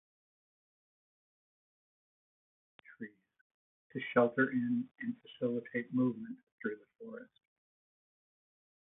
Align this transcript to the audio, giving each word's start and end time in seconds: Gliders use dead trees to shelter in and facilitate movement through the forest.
Gliders 2.75 3.11
use 3.11 3.11
dead 3.11 3.11
trees 3.13 3.23
to 3.93 4.01
shelter 4.15 4.49
in 4.49 4.85
and 5.01 5.13
facilitate 5.21 5.93
movement 5.93 6.39
through 6.59 6.77
the 6.77 6.87
forest. 7.05 7.29